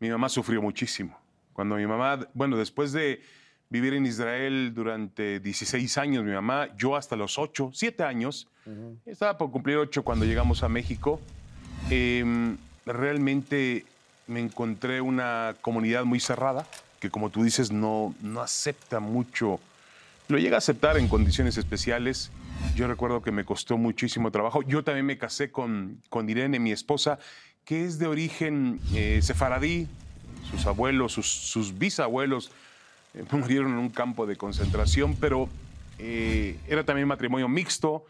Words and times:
mi 0.00 0.08
mamá 0.08 0.28
sufrió 0.28 0.60
muchísimo. 0.62 1.16
Cuando 1.52 1.76
mi 1.76 1.86
mamá, 1.86 2.26
bueno, 2.32 2.56
después 2.56 2.92
de 2.92 3.22
vivir 3.68 3.94
en 3.94 4.06
Israel 4.06 4.72
durante 4.74 5.38
16 5.40 5.98
años, 5.98 6.24
mi 6.24 6.32
mamá, 6.32 6.68
yo 6.76 6.96
hasta 6.96 7.16
los 7.16 7.38
8, 7.38 7.70
7 7.72 8.02
años, 8.02 8.48
estaba 9.04 9.36
por 9.36 9.50
cumplir 9.50 9.76
8 9.76 10.02
cuando 10.02 10.24
llegamos 10.24 10.62
a 10.62 10.68
México, 10.68 11.20
em, 11.90 12.56
realmente 12.86 13.84
me 14.26 14.40
encontré 14.40 15.00
una 15.00 15.54
comunidad 15.60 16.04
muy 16.04 16.18
cerrada, 16.18 16.66
que 16.98 17.10
como 17.10 17.30
tú 17.30 17.42
dices, 17.42 17.70
no, 17.70 18.14
no 18.22 18.40
acepta 18.40 19.00
mucho, 19.00 19.60
lo 20.28 20.38
llega 20.38 20.56
a 20.56 20.58
aceptar 20.58 20.96
en 20.96 21.08
condiciones 21.08 21.56
especiales. 21.56 22.30
Yo 22.76 22.86
recuerdo 22.86 23.22
que 23.22 23.32
me 23.32 23.44
costó 23.44 23.76
muchísimo 23.76 24.30
trabajo. 24.30 24.62
Yo 24.62 24.84
también 24.84 25.06
me 25.06 25.18
casé 25.18 25.50
con, 25.50 26.00
con 26.08 26.28
Irene, 26.30 26.60
mi 26.60 26.70
esposa, 26.70 27.18
que 27.64 27.84
es 27.84 27.98
de 27.98 28.06
origen 28.06 28.80
eh, 28.94 29.20
sefaradí. 29.22 29.86
Sus 30.50 30.66
abuelos, 30.66 31.12
sus, 31.12 31.78
bisabuelos 31.78 32.50
eh, 33.14 33.24
murieron 33.30 33.72
en 33.72 33.78
un 33.78 33.90
campo 33.90 34.26
de 34.26 34.36
concentración, 34.36 35.14
pero 35.14 35.48
eh, 35.98 36.58
era 36.66 36.84
también 36.84 37.06
matrimonio 37.06 37.48
mixto. 37.48 38.04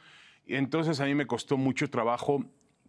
Entonces 0.46 1.00
a 1.00 1.04
mí 1.04 1.14
me 1.14 1.26
costó 1.26 1.56
mucho 1.56 1.88
trabajo 1.90 2.44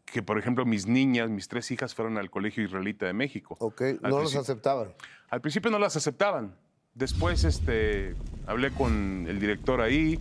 que, 0.05 0.23
por 0.23 0.39
ejemplo, 0.39 0.65
mis 0.65 0.87
niñas, 0.87 1.29
mis 1.29 1.47
tres 1.47 1.69
hijas, 1.71 1.93
fueron 1.93 2.17
al 2.17 2.29
Colegio 2.29 2.63
Israelita 2.63 3.05
de 3.05 3.13
México. 3.13 3.55
Ok, 3.59 3.81
no 4.01 4.21
los 4.21 4.35
aceptaban. 4.35 4.93
Al 5.29 5.41
principio 5.41 5.71
no 5.71 5.79
las 5.79 5.95
aceptaban. 5.95 6.55
Después 6.93 7.43
este, 7.43 8.15
hablé 8.47 8.71
con 8.71 9.25
el 9.27 9.39
director 9.39 9.81
ahí 9.81 10.19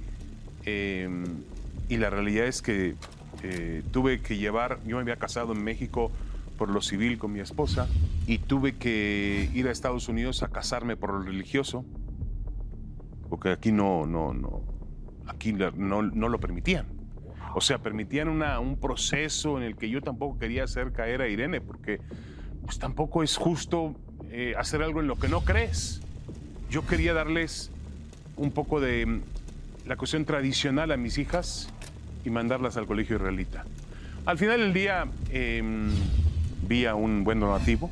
em, 0.65 1.25
y 1.89 1.97
la 1.97 2.11
realidad 2.11 2.47
es 2.47 2.63
que 2.63 2.95
tuve 3.91 4.21
que 4.21 4.37
llevar, 4.37 4.79
yo 4.85 4.97
me 4.97 5.03
había 5.03 5.17
casado 5.17 5.53
en 5.53 5.65
México 5.65 6.13
por 6.61 6.69
lo 6.69 6.83
civil 6.83 7.17
con 7.17 7.33
mi 7.33 7.41
esposa 7.41 7.89
y 8.27 8.37
tuve 8.37 8.77
que 8.77 9.49
ir 9.55 9.67
a 9.67 9.71
Estados 9.71 10.11
Unidos 10.11 10.43
a 10.43 10.49
casarme 10.49 10.95
por 10.95 11.11
lo 11.15 11.23
religioso, 11.23 11.87
porque 13.31 13.49
aquí 13.49 13.73
no, 13.73 14.05
no, 14.05 14.35
no, 14.35 14.61
aquí 15.27 15.55
no, 15.55 16.03
no 16.03 16.29
lo 16.29 16.39
permitían. 16.39 16.85
O 17.55 17.63
sea, 17.63 17.79
permitían 17.79 18.29
una, 18.29 18.61
un 18.61 18.77
proceso 18.77 19.57
en 19.57 19.63
el 19.63 19.75
que 19.75 19.89
yo 19.89 20.03
tampoco 20.03 20.39
quería 20.39 20.65
hacer 20.65 20.93
caer 20.93 21.23
a 21.23 21.29
Irene, 21.29 21.63
porque 21.63 21.99
pues 22.67 22.79
tampoco 22.79 23.23
es 23.23 23.39
justo 23.39 23.95
eh, 24.31 24.53
hacer 24.59 24.83
algo 24.83 25.01
en 25.01 25.07
lo 25.07 25.17
que 25.19 25.29
no 25.29 25.41
crees. 25.41 26.03
Yo 26.69 26.87
quería 26.87 27.15
darles 27.15 27.71
un 28.37 28.51
poco 28.51 28.81
de 28.81 29.07
mm, 29.07 29.21
la 29.87 29.97
cuestión 29.97 30.27
tradicional 30.27 30.93
a 30.93 30.99
mis 30.99 31.17
hijas 31.17 31.73
y 32.23 32.29
mandarlas 32.29 32.77
al 32.77 32.87
colegio 32.87 33.17
israelita. 33.17 33.65
Al 34.27 34.37
final 34.37 34.61
del 34.61 34.75
día, 34.75 35.07
em, 35.31 35.89
un 36.95 37.25
buen 37.25 37.41
donativo. 37.41 37.91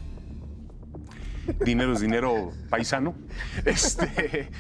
Dinero 1.65 1.93
es 1.95 2.01
dinero 2.01 2.53
paisano. 2.71 3.15
Este, 3.65 4.51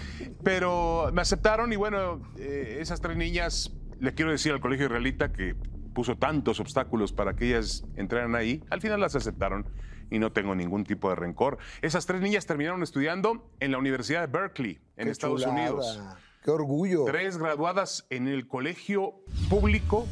pero 0.42 1.10
me 1.12 1.20
aceptaron 1.20 1.72
y 1.72 1.76
bueno, 1.76 2.20
eh, 2.36 2.78
esas 2.80 3.00
tres 3.00 3.16
niñas, 3.16 3.72
le 4.00 4.14
quiero 4.14 4.30
decir 4.30 4.52
al 4.52 4.60
colegio 4.60 4.86
israelita 4.86 5.32
que 5.32 5.54
puso 5.94 6.16
tantos 6.16 6.60
obstáculos 6.60 7.12
para 7.12 7.34
que 7.34 7.48
ellas 7.48 7.84
entraran 7.96 8.34
ahí, 8.34 8.62
al 8.70 8.80
final 8.80 9.00
las 9.00 9.14
aceptaron 9.14 9.66
y 10.10 10.18
no 10.18 10.32
tengo 10.32 10.54
ningún 10.54 10.84
tipo 10.84 11.10
de 11.10 11.16
rencor. 11.16 11.58
Esas 11.82 12.06
tres 12.06 12.20
niñas 12.20 12.46
terminaron 12.46 12.82
estudiando 12.82 13.50
en 13.60 13.72
la 13.72 13.78
Universidad 13.78 14.26
de 14.26 14.38
Berkeley, 14.38 14.80
en 14.96 15.08
Estados 15.08 15.44
Unidos. 15.44 16.00
¡Qué 16.42 16.50
orgullo! 16.50 17.04
Tres 17.04 17.36
graduadas 17.36 18.06
en 18.10 18.26
el 18.26 18.48
colegio 18.48 19.14
público, 19.50 20.06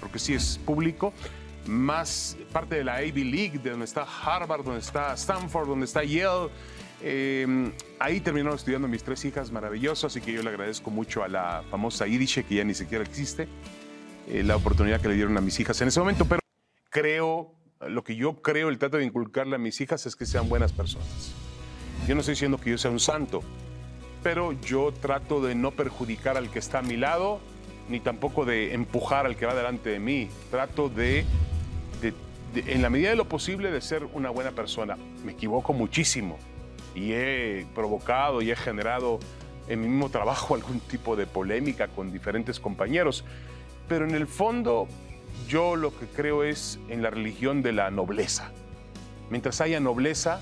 porque 0.00 0.18
sí 0.18 0.34
es 0.34 0.58
público, 0.58 1.12
más 1.68 2.36
parte 2.52 2.76
de 2.76 2.84
la 2.84 3.04
Ivy 3.04 3.24
League, 3.24 3.58
de 3.58 3.70
donde 3.70 3.84
está 3.84 4.02
Harvard, 4.04 4.64
donde 4.64 4.80
está 4.80 5.14
Stanford, 5.14 5.68
donde 5.68 5.86
está 5.86 6.02
Yale. 6.02 6.48
Em, 7.00 7.72
ahí 8.00 8.20
terminaron 8.20 8.56
estudiando 8.56 8.88
mis 8.88 9.04
tres 9.04 9.24
hijas, 9.24 9.52
maravilloso, 9.52 10.08
así 10.08 10.20
que 10.20 10.32
yo 10.32 10.42
le 10.42 10.50
agradezco 10.50 10.90
mucho 10.90 11.22
a 11.22 11.28
la 11.28 11.62
famosa 11.70 12.06
Yiddish, 12.06 12.44
que 12.44 12.56
ya 12.56 12.64
ni 12.64 12.74
siquiera 12.74 13.04
existe, 13.04 13.46
eh, 14.28 14.42
la 14.42 14.56
oportunidad 14.56 15.00
que 15.00 15.08
le 15.08 15.14
dieron 15.14 15.36
a 15.36 15.40
mis 15.40 15.60
hijas 15.60 15.80
en 15.80 15.88
ese 15.88 16.00
momento, 16.00 16.24
pero 16.24 16.40
creo, 16.90 17.52
lo 17.86 18.02
que 18.02 18.16
yo 18.16 18.42
creo, 18.42 18.68
el 18.68 18.78
trato 18.78 18.96
de 18.96 19.04
inculcarle 19.04 19.54
a 19.54 19.58
mis 19.58 19.80
hijas 19.80 20.06
es 20.06 20.16
que 20.16 20.26
sean 20.26 20.48
buenas 20.48 20.72
personas. 20.72 21.32
Yo 22.08 22.14
no 22.14 22.20
estoy 22.20 22.32
diciendo 22.32 22.58
que 22.58 22.70
yo 22.70 22.78
sea 22.78 22.90
un 22.90 23.00
santo, 23.00 23.42
pero 24.22 24.52
yo 24.60 24.92
trato 24.92 25.40
de 25.40 25.54
no 25.54 25.70
perjudicar 25.70 26.36
al 26.36 26.50
que 26.50 26.58
está 26.58 26.80
a 26.80 26.82
mi 26.82 26.96
lado, 26.96 27.40
ni 27.88 28.00
tampoco 28.00 28.44
de 28.44 28.74
empujar 28.74 29.26
al 29.26 29.36
que 29.36 29.46
va 29.46 29.54
delante 29.54 29.90
de 29.90 30.00
mí. 30.00 30.28
Trato 30.50 30.88
de 30.88 31.24
en 32.54 32.82
la 32.82 32.90
medida 32.90 33.10
de 33.10 33.16
lo 33.16 33.28
posible, 33.28 33.70
de 33.70 33.80
ser 33.80 34.04
una 34.12 34.30
buena 34.30 34.52
persona. 34.52 34.96
Me 35.24 35.32
equivoco 35.32 35.72
muchísimo 35.72 36.38
y 36.94 37.12
he 37.12 37.66
provocado 37.74 38.42
y 38.42 38.50
he 38.50 38.56
generado 38.56 39.18
en 39.68 39.80
mi 39.80 39.88
mismo 39.88 40.08
trabajo 40.08 40.54
algún 40.54 40.80
tipo 40.80 41.16
de 41.16 41.26
polémica 41.26 41.88
con 41.88 42.12
diferentes 42.12 42.60
compañeros. 42.60 43.24
Pero 43.88 44.04
en 44.04 44.14
el 44.14 44.26
fondo, 44.26 44.86
yo 45.48 45.76
lo 45.76 45.96
que 45.96 46.06
creo 46.06 46.42
es 46.42 46.78
en 46.88 47.02
la 47.02 47.10
religión 47.10 47.62
de 47.62 47.72
la 47.72 47.90
nobleza. 47.90 48.50
Mientras 49.30 49.60
haya 49.60 49.80
nobleza, 49.80 50.40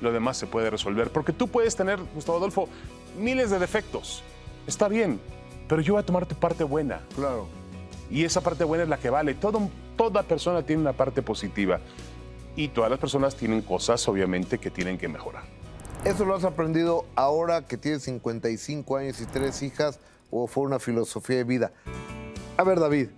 lo 0.00 0.12
demás 0.12 0.36
se 0.36 0.46
puede 0.46 0.70
resolver. 0.70 1.10
Porque 1.10 1.32
tú 1.32 1.48
puedes 1.48 1.76
tener, 1.76 1.98
Gustavo 2.14 2.38
Adolfo, 2.38 2.68
miles 3.18 3.50
de 3.50 3.58
defectos. 3.58 4.22
Está 4.66 4.88
bien, 4.88 5.20
pero 5.68 5.82
yo 5.82 5.94
voy 5.94 6.02
a 6.02 6.06
tomar 6.06 6.26
tu 6.26 6.34
parte 6.34 6.64
buena. 6.64 7.00
Claro. 7.14 7.48
Y 8.10 8.24
esa 8.24 8.42
parte 8.42 8.64
buena 8.64 8.84
es 8.84 8.90
la 8.90 8.98
que 8.98 9.10
vale. 9.10 9.34
Todo, 9.34 9.70
toda 10.10 10.24
persona 10.24 10.62
tiene 10.62 10.82
una 10.82 10.92
parte 10.92 11.22
positiva. 11.22 11.80
Y 12.56 12.68
todas 12.68 12.90
las 12.90 12.98
personas 12.98 13.36
tienen 13.36 13.62
cosas, 13.62 14.06
obviamente, 14.08 14.58
que 14.58 14.68
tienen 14.68 14.98
que 14.98 15.08
mejorar. 15.08 15.44
¿Eso 16.04 16.24
lo 16.24 16.34
has 16.34 16.42
aprendido 16.42 17.06
ahora 17.14 17.66
que 17.66 17.76
tienes 17.76 18.02
55 18.02 18.96
años 18.96 19.20
y 19.20 19.26
tres 19.26 19.62
hijas 19.62 20.00
o 20.30 20.48
fue 20.48 20.64
una 20.64 20.80
filosofía 20.80 21.36
de 21.36 21.44
vida? 21.44 21.72
A 22.56 22.64
ver, 22.64 22.80
David, 22.80 23.10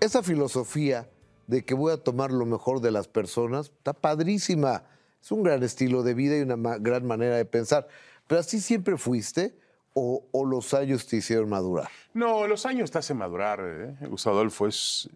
esa 0.00 0.22
filosofía 0.22 1.08
de 1.46 1.64
que 1.64 1.74
voy 1.74 1.92
a 1.92 1.96
tomar 1.96 2.32
lo 2.32 2.44
mejor 2.44 2.80
de 2.80 2.90
las 2.90 3.06
personas 3.06 3.66
está 3.66 3.92
padrísima. 3.92 4.82
Es 5.22 5.30
un 5.30 5.44
gran 5.44 5.62
estilo 5.62 6.02
de 6.02 6.14
vida 6.14 6.36
y 6.36 6.40
una 6.40 6.76
gran 6.78 7.06
manera 7.06 7.36
de 7.36 7.44
pensar. 7.44 7.86
Pero 8.26 8.40
así 8.40 8.60
siempre 8.60 8.96
fuiste 8.96 9.54
o, 9.94 10.44
los 10.44 10.74
años 10.74 11.06
te 11.06 11.16
hicieron 11.16 11.48
madurar? 11.48 11.88
No, 12.14 12.46
los 12.46 12.66
años 12.66 12.90
te 12.90 12.98
hacen 12.98 13.16
madurar, 13.16 13.60
¿eh? 13.60 14.06
Gustavo 14.06 14.36
Adolfo. 14.36 14.66
Es, 14.66 15.08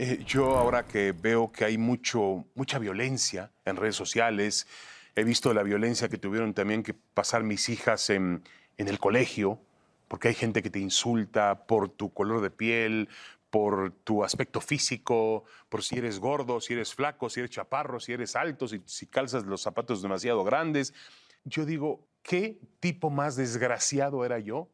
eh, 0.00 0.22
yo 0.24 0.56
ahora 0.56 0.86
que 0.86 1.10
veo 1.10 1.50
que 1.50 1.64
hay 1.64 1.76
mucho, 1.76 2.44
mucha 2.54 2.78
violencia 2.78 3.50
en 3.64 3.74
redes 3.74 3.96
sociales, 3.96 4.68
he 5.16 5.24
visto 5.24 5.52
la 5.52 5.64
violencia 5.64 6.08
que 6.08 6.18
tuvieron 6.18 6.54
también 6.54 6.84
que 6.84 6.94
pasar 6.94 7.42
mis 7.42 7.68
hijas 7.68 8.08
en, 8.08 8.44
en 8.76 8.86
el 8.86 9.00
colegio, 9.00 9.58
porque 10.06 10.28
hay 10.28 10.34
gente 10.34 10.62
que 10.62 10.70
te 10.70 10.78
insulta 10.78 11.66
por 11.66 11.88
tu 11.88 12.12
color 12.12 12.40
de 12.42 12.50
piel, 12.50 13.08
por 13.50 13.90
tu 14.04 14.22
aspecto 14.22 14.60
físico, 14.60 15.42
por 15.68 15.82
si 15.82 15.98
eres 15.98 16.20
gordo, 16.20 16.60
si 16.60 16.74
eres 16.74 16.94
flaco, 16.94 17.28
si 17.28 17.40
eres 17.40 17.50
chaparro, 17.50 17.98
si 17.98 18.12
eres 18.12 18.36
alto, 18.36 18.68
si, 18.68 18.80
si 18.84 19.08
calzas 19.08 19.46
los 19.46 19.62
zapatos 19.62 20.00
demasiado 20.00 20.44
grandes. 20.44 20.94
Yo 21.42 21.64
digo, 21.64 22.06
¿qué 22.22 22.60
tipo 22.78 23.10
más 23.10 23.34
desgraciado 23.34 24.24
era 24.24 24.38
yo 24.38 24.68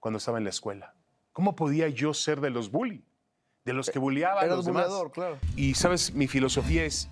cuando 0.00 0.18
estaba 0.18 0.36
en 0.36 0.44
la 0.44 0.50
escuela? 0.50 0.94
¿Cómo 1.32 1.56
podía 1.56 1.88
yo 1.88 2.12
ser 2.12 2.42
de 2.42 2.50
los 2.50 2.70
bully? 2.70 3.07
De 3.68 3.74
los 3.74 3.90
que 3.90 3.98
bulliaban 3.98 4.42
a 4.42 4.46
los 4.46 4.64
demás. 4.64 4.86
claro. 5.12 5.38
Y 5.54 5.74
sabes, 5.74 6.14
mi 6.14 6.26
filosofía 6.26 6.86
es. 6.86 7.06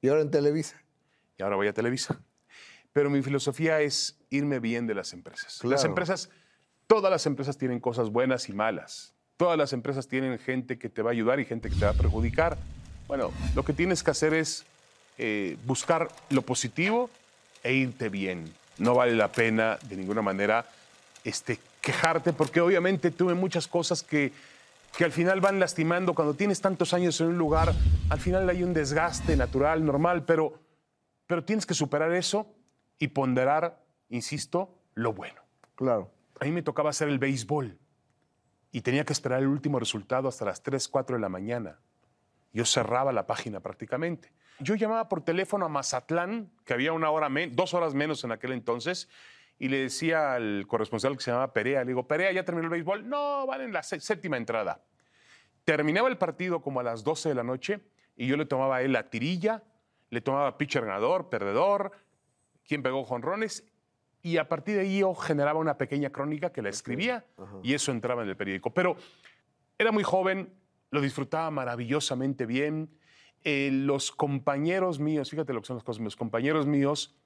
Y 0.00 0.08
ahora 0.08 0.22
en 0.22 0.28
Televisa. 0.32 0.82
Y 1.38 1.44
ahora 1.44 1.54
voy 1.54 1.68
a 1.68 1.72
Televisa. 1.72 2.18
Pero 2.92 3.10
mi 3.10 3.22
filosofía 3.22 3.80
es 3.80 4.18
irme 4.28 4.58
bien 4.58 4.88
de 4.88 4.94
las 4.94 5.12
empresas. 5.12 5.62
Las 5.62 5.84
empresas, 5.84 6.30
todas 6.88 7.12
las 7.12 7.26
empresas 7.26 7.58
tienen 7.58 7.78
cosas 7.78 8.10
buenas 8.10 8.48
y 8.48 8.52
malas. 8.52 9.14
Todas 9.36 9.56
las 9.56 9.72
empresas 9.72 10.08
tienen 10.08 10.36
gente 10.40 10.80
que 10.80 10.88
te 10.88 11.00
va 11.00 11.10
a 11.10 11.12
ayudar 11.12 11.38
y 11.38 11.44
gente 11.44 11.70
que 11.70 11.76
te 11.76 11.84
va 11.84 11.92
a 11.92 11.94
perjudicar. 11.94 12.58
Bueno, 13.06 13.30
lo 13.54 13.64
que 13.64 13.72
tienes 13.72 14.02
que 14.02 14.10
hacer 14.10 14.34
es 14.34 14.64
eh, 15.16 15.56
buscar 15.64 16.08
lo 16.30 16.42
positivo 16.42 17.08
e 17.62 17.72
irte 17.72 18.08
bien. 18.08 18.52
No 18.78 18.96
vale 18.96 19.14
la 19.14 19.30
pena 19.30 19.78
de 19.88 19.96
ninguna 19.96 20.22
manera 20.22 20.66
este, 21.22 21.60
quejarte 21.80 22.32
porque 22.32 22.60
obviamente 22.60 23.12
tuve 23.12 23.34
muchas 23.34 23.68
cosas 23.68 24.02
que, 24.02 24.32
que 24.96 25.04
al 25.04 25.12
final 25.12 25.40
van 25.40 25.58
lastimando. 25.58 26.14
Cuando 26.14 26.34
tienes 26.34 26.60
tantos 26.60 26.92
años 26.94 27.20
en 27.20 27.28
un 27.28 27.38
lugar, 27.38 27.72
al 28.10 28.20
final 28.20 28.48
hay 28.48 28.62
un 28.62 28.72
desgaste 28.72 29.36
natural, 29.36 29.84
normal, 29.84 30.24
pero, 30.24 30.60
pero 31.26 31.44
tienes 31.44 31.66
que 31.66 31.74
superar 31.74 32.12
eso 32.12 32.54
y 32.98 33.08
ponderar, 33.08 33.82
insisto, 34.10 34.78
lo 34.94 35.12
bueno. 35.12 35.40
Claro. 35.74 36.12
A 36.40 36.44
mí 36.44 36.52
me 36.52 36.62
tocaba 36.62 36.90
hacer 36.90 37.08
el 37.08 37.18
béisbol 37.18 37.78
y 38.70 38.80
tenía 38.80 39.04
que 39.04 39.12
esperar 39.12 39.40
el 39.40 39.48
último 39.48 39.78
resultado 39.78 40.28
hasta 40.28 40.44
las 40.44 40.62
3, 40.62 40.88
4 40.88 41.16
de 41.16 41.22
la 41.22 41.28
mañana. 41.28 41.78
Yo 42.52 42.64
cerraba 42.64 43.12
la 43.12 43.26
página 43.26 43.60
prácticamente. 43.60 44.32
Yo 44.58 44.74
llamaba 44.74 45.08
por 45.08 45.22
teléfono 45.22 45.64
a 45.64 45.68
Mazatlán, 45.68 46.50
que 46.64 46.74
había 46.74 46.92
una 46.92 47.10
hora 47.10 47.28
dos 47.50 47.74
horas 47.74 47.94
menos 47.94 48.22
en 48.24 48.32
aquel 48.32 48.52
entonces, 48.52 49.08
y 49.58 49.68
le 49.68 49.78
decía 49.78 50.34
al 50.34 50.66
corresponsal 50.66 51.16
que 51.16 51.22
se 51.22 51.30
llamaba 51.30 51.52
Perea, 51.52 51.80
le 51.80 51.88
digo, 51.88 52.06
Perea, 52.06 52.32
¿ya 52.32 52.44
terminó 52.44 52.66
el 52.66 52.70
béisbol? 52.70 53.08
No, 53.08 53.46
van 53.46 53.60
en 53.60 53.72
la 53.72 53.82
séptima 53.82 54.36
entrada. 54.36 54.82
Terminaba 55.64 56.08
el 56.08 56.18
partido 56.18 56.60
como 56.60 56.80
a 56.80 56.82
las 56.82 57.04
12 57.04 57.28
de 57.28 57.34
la 57.34 57.44
noche 57.44 57.80
y 58.16 58.26
yo 58.26 58.36
le 58.36 58.44
tomaba 58.44 58.76
a 58.76 58.82
él 58.82 58.92
la 58.92 59.08
tirilla, 59.10 59.62
le 60.10 60.20
tomaba 60.20 60.58
pitcher 60.58 60.84
ganador, 60.84 61.28
perdedor, 61.28 61.92
quién 62.66 62.82
pegó 62.82 63.04
jonrones, 63.04 63.64
y 64.22 64.36
a 64.36 64.48
partir 64.48 64.76
de 64.76 64.82
ahí 64.82 64.98
yo 65.00 65.14
generaba 65.14 65.58
una 65.58 65.76
pequeña 65.78 66.10
crónica 66.10 66.52
que 66.52 66.62
la 66.62 66.68
escribía 66.68 67.24
y 67.62 67.74
eso 67.74 67.90
entraba 67.90 68.22
en 68.22 68.28
el 68.28 68.36
periódico. 68.36 68.72
Pero 68.72 68.96
era 69.78 69.90
muy 69.90 70.04
joven, 70.04 70.52
lo 70.90 71.00
disfrutaba 71.00 71.50
maravillosamente 71.50 72.46
bien. 72.46 72.88
Eh, 73.42 73.70
los 73.72 74.12
compañeros 74.12 75.00
míos, 75.00 75.30
fíjate 75.30 75.52
lo 75.52 75.60
que 75.60 75.66
son 75.66 75.76
las 75.76 75.84
cosas, 75.84 76.02
los 76.02 76.14
compañeros 76.14 76.66
míos 76.66 77.16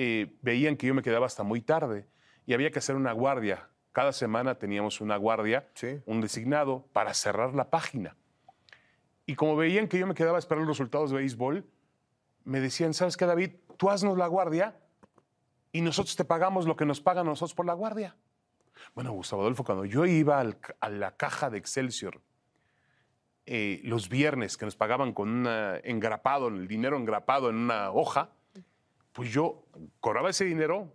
eh, 0.00 0.32
veían 0.42 0.76
que 0.76 0.86
yo 0.86 0.94
me 0.94 1.02
quedaba 1.02 1.26
hasta 1.26 1.42
muy 1.42 1.60
tarde 1.60 2.06
y 2.46 2.54
había 2.54 2.70
que 2.70 2.78
hacer 2.78 2.94
una 2.94 3.10
guardia. 3.12 3.68
Cada 3.90 4.12
semana 4.12 4.54
teníamos 4.54 5.00
una 5.00 5.16
guardia, 5.16 5.68
Sí. 5.74 6.00
un 6.06 6.20
designado, 6.20 6.86
para 6.92 7.12
cerrar 7.14 7.52
la 7.54 7.68
página. 7.68 8.16
Y 9.26 9.34
como 9.34 9.56
veían 9.56 9.88
que 9.88 9.98
yo 9.98 10.06
me 10.06 10.14
quedaba 10.14 10.36
a 10.36 10.38
esperar 10.38 10.60
los 10.64 10.78
resultados 10.78 11.10
de 11.10 11.16
béisbol, 11.16 11.66
me 12.44 12.60
decían, 12.60 12.94
¿sabes 12.94 13.16
qué, 13.16 13.26
David? 13.26 13.56
Tú 13.76 13.90
haznos 13.90 14.16
la 14.16 14.28
guardia 14.28 14.76
y 15.72 15.80
nosotros 15.80 16.14
te 16.14 16.24
pagamos 16.24 16.64
lo 16.66 16.76
que 16.76 16.86
nos 16.86 17.00
pagan 17.00 17.26
nosotros 17.26 17.54
por 17.54 17.66
la 17.66 17.74
guardia. 17.74 18.16
Bueno, 18.94 19.10
Gustavo 19.12 19.42
Adolfo, 19.42 19.64
cuando 19.64 19.84
yo 19.84 20.06
iba 20.06 20.38
al 20.38 20.58
a 20.80 20.88
la 20.90 21.16
caja 21.16 21.50
de 21.50 21.58
Excelsior 21.58 22.22
eh, 23.46 23.80
los 23.82 24.08
viernes 24.08 24.56
que 24.56 24.64
nos 24.64 24.76
pagaban 24.76 25.12
con 25.12 25.28
un 25.28 25.48
engrapado, 25.82 26.46
el 26.48 26.68
dinero 26.68 26.96
engrapado 26.96 27.50
en 27.50 27.56
una 27.56 27.90
hoja, 27.90 28.30
pues 29.18 29.32
yo 29.32 29.64
cobraba 29.98 30.30
ese 30.30 30.44
dinero 30.44 30.94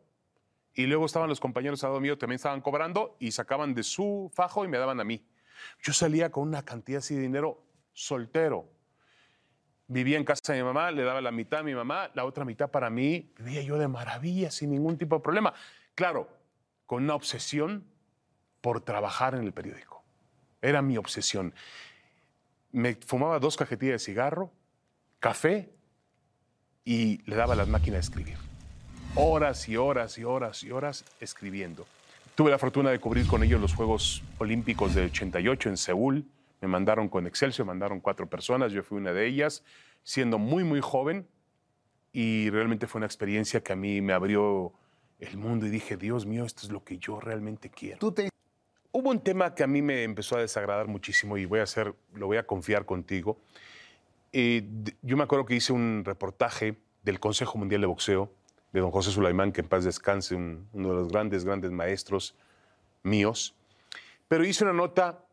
y 0.74 0.86
luego 0.86 1.08
estaban 1.08 1.28
los 1.28 1.42
compañeros 1.42 1.84
al 1.84 1.90
lado 1.90 2.00
mío, 2.00 2.18
también 2.18 2.38
estaban 2.38 2.62
cobrando 2.62 3.18
y 3.20 3.34
sacaban 3.34 3.74
de 3.74 3.84
su 3.84 4.32
fajo 4.34 4.64
y 4.64 4.70
me 4.70 4.78
daban 4.78 5.02
a 5.02 5.04
mí. 5.04 5.28
Yo 5.82 5.92
salía 5.92 6.32
con 6.32 6.48
una 6.48 6.64
cantidad 6.64 7.00
así 7.00 7.16
de 7.16 7.22
dinero 7.24 7.62
soltero. 7.92 8.72
Vivía 9.88 10.16
en 10.16 10.24
casa 10.24 10.54
de 10.54 10.60
mi 10.60 10.64
mamá, 10.64 10.90
le 10.92 11.04
daba 11.04 11.20
la 11.20 11.32
mitad 11.32 11.60
a 11.60 11.64
mi 11.64 11.76
mamá, 11.76 12.12
la 12.14 12.24
otra 12.24 12.46
mitad 12.46 12.72
para 12.72 12.90
mí. 12.90 13.30
Vivía 13.40 13.62
yo 13.62 13.78
de 13.78 13.90
maravilla, 13.90 14.52
sin 14.52 14.72
ningún 14.72 14.98
tipo 14.98 15.18
de 15.18 15.22
problema. 15.22 15.54
Claro, 15.94 16.30
con 16.86 17.04
una 17.04 17.16
obsesión 17.16 17.86
por 18.62 18.80
trabajar 18.80 19.36
en 19.36 19.42
el 19.44 19.52
periódico. 19.52 20.02
Era 20.62 20.82
mi 20.82 20.96
obsesión. 20.96 21.54
Me 22.72 22.96
fumaba 22.96 23.38
dos 23.40 23.58
cajetillas 23.58 23.96
de 23.96 24.00
cigarro, 24.00 24.50
café 25.20 25.74
y 26.86 27.22
le 27.26 27.36
daba 27.36 27.54
a 27.54 27.58
las 27.58 27.68
máquinas 27.68 27.98
de 27.98 28.00
escribir. 28.02 28.38
Horas 29.16 29.70
y 29.70 29.78
horas 29.78 30.18
y 30.18 30.24
horas 30.24 30.64
y 30.64 30.72
horas 30.72 31.06
escribiendo. 31.20 31.86
Tuve 32.36 32.52
la 32.52 32.58
fortuna 32.58 32.90
de 32.90 33.00
cubrir 33.00 33.28
con 33.28 33.44
ellos 33.44 33.62
los 33.62 33.76
Juegos 33.76 34.24
Olímpicos 34.40 34.96
del 34.96 35.06
88 35.06 35.70
en 35.70 35.78
Seúl. 35.78 36.26
Me 36.62 36.68
mandaron 36.68 37.10
con 37.10 37.28
Excelsior, 37.28 37.68
mandaron 37.68 38.00
cuatro 38.00 38.28
personas, 38.28 38.72
yo 38.72 38.84
fui 38.84 38.98
una 38.98 39.14
de 39.14 39.28
ellas, 39.28 39.64
siendo 40.04 40.40
muy, 40.40 40.64
muy 40.64 40.82
joven. 40.82 41.28
Y 42.12 42.50
realmente 42.50 42.88
fue 42.88 43.00
una 43.00 43.06
experiencia 43.06 43.62
que 43.62 43.74
a 43.74 43.76
mí 43.76 44.02
me 44.02 44.14
abrió 44.14 44.74
el 45.20 45.38
mundo 45.38 45.66
y 45.68 45.70
dije, 45.70 45.98
Dios 45.98 46.26
mío, 46.26 46.46
esto 46.46 46.66
es 46.66 46.72
lo 46.72 46.84
que 46.84 46.98
yo 46.98 47.20
realmente 47.20 47.70
quiero. 47.70 48.00
Tú 48.00 48.12
te 48.12 48.30
Hubo 48.96 49.10
un 49.10 49.22
tema 49.22 49.56
que 49.56 49.64
a 49.64 49.68
mí 49.68 49.82
me 49.82 50.04
empezó 50.04 50.38
a 50.38 50.42
desagradar 50.42 50.88
muchísimo 50.88 51.36
y 51.40 51.46
voy 51.46 51.62
a 51.62 51.64
hacer, 51.64 51.96
lo 52.14 52.28
voy 52.28 52.38
a 52.38 52.46
confiar 52.46 52.86
contigo. 52.86 53.40
Eh, 54.34 54.68
yo 55.02 55.16
me 55.16 55.24
acuerdo 55.24 55.46
que 55.46 55.56
hice 55.56 55.74
un 55.74 56.04
reportaje 56.06 56.76
del 57.04 57.20
Consejo 57.20 57.58
Mundial 57.58 57.82
de 57.82 57.88
Boxeo 57.88 58.32
de 58.72 58.80
don 58.80 58.90
José 58.92 59.12
Sulaimán, 59.12 59.52
que 59.52 59.62
en 59.62 59.68
paz 59.68 59.84
descanse, 59.84 60.34
un- 60.36 60.68
uno 60.74 60.90
de 60.90 60.96
los 60.96 61.10
grandes, 61.10 61.46
grandes 61.46 61.70
maestros 61.72 62.36
míos. 63.04 63.54
Pero 64.28 64.44
hice 64.44 64.64
una 64.64 64.74
nota 64.74 65.24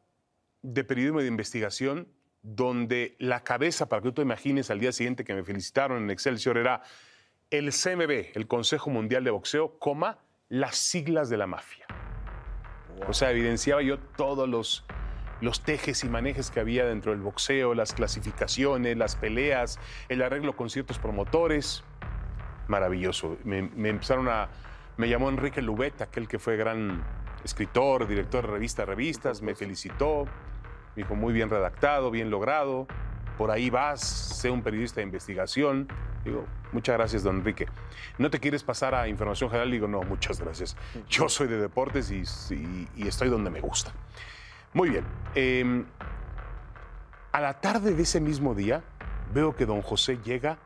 de 0.62 0.84
periodismo 0.84 1.20
de 1.20 1.26
investigación 1.28 2.06
donde 2.42 3.16
la 3.18 3.42
cabeza, 3.42 3.88
para 3.88 4.02
que 4.02 4.08
tú 4.08 4.14
te 4.16 4.22
imagines, 4.22 4.70
al 4.70 4.78
día 4.80 4.92
siguiente 4.92 5.24
que 5.24 5.34
me 5.34 5.42
felicitaron 5.42 6.02
en 6.02 6.10
Excelsior, 6.10 6.58
era 6.58 6.82
el 7.50 7.72
CMB, 7.72 8.32
el 8.34 8.46
Consejo 8.46 8.90
Mundial 8.90 9.24
de 9.24 9.30
Boxeo, 9.30 9.78
coma, 9.78 10.18
las 10.50 10.76
siglas 10.76 11.30
de 11.30 11.36
la 11.38 11.46
mafia. 11.46 11.86
O 13.08 13.14
sea, 13.14 13.30
evidenciaba 13.30 13.80
yo 13.82 13.98
todos 13.98 14.46
los, 14.48 14.84
los 15.40 15.62
tejes 15.62 16.04
y 16.04 16.08
manejes 16.08 16.50
que 16.50 16.60
había 16.60 16.84
dentro 16.84 17.12
del 17.12 17.20
boxeo, 17.20 17.74
las 17.74 17.92
clasificaciones, 17.92 18.96
las 18.96 19.16
peleas, 19.16 19.78
el 20.08 20.22
arreglo 20.22 20.54
con 20.56 20.70
ciertos 20.70 20.98
promotores. 20.98 21.84
Maravilloso. 22.68 23.36
Me, 23.44 23.58
empezaron 23.58 24.28
a. 24.28 24.48
Me 24.96 25.08
llamó 25.08 25.28
Enrique 25.28 25.62
Lubet, 25.62 26.02
aquel 26.02 26.28
que 26.28 26.38
fue 26.38 26.56
gran 26.56 27.02
escritor, 27.42 28.06
director 28.06 28.46
de 28.46 28.52
revista 28.52 28.84
Revistas, 28.84 29.40
me 29.40 29.54
felicitó. 29.54 30.26
Me 30.94 31.02
dijo, 31.02 31.14
muy 31.14 31.32
bien 31.32 31.48
redactado, 31.48 32.10
bien 32.10 32.30
logrado. 32.30 32.86
Por 33.38 33.50
ahí 33.50 33.70
vas, 33.70 34.00
sé 34.00 34.50
un 34.50 34.62
periodista 34.62 34.96
de 34.96 35.04
investigación. 35.04 35.88
Digo, 36.24 36.44
muchas 36.72 36.96
gracias, 36.98 37.22
don 37.22 37.36
Enrique. 37.36 37.66
¿No 38.18 38.28
te 38.28 38.38
quieres 38.38 38.62
pasar 38.62 38.94
a 38.94 39.08
información 39.08 39.48
general? 39.48 39.70
Digo, 39.70 39.88
no, 39.88 40.02
muchas 40.02 40.38
gracias. 40.38 40.76
Yo 41.08 41.30
soy 41.30 41.48
de 41.48 41.58
deportes 41.58 42.10
y 42.10 43.08
estoy 43.08 43.30
donde 43.30 43.48
me 43.48 43.60
gusta. 43.60 43.92
Muy 44.72 44.90
bien. 44.90 45.04
eh, 45.34 45.84
a 47.32 47.40
la 47.40 47.60
tarde 47.60 47.94
de 47.94 48.02
ese 48.02 48.20
mismo 48.20 48.54
día, 48.54 48.82
veo 49.32 49.54
que 49.54 49.66
don 49.66 49.82
José 49.82 50.18
llega 50.24 50.58